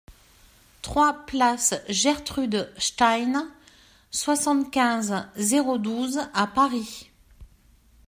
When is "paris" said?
6.47-7.11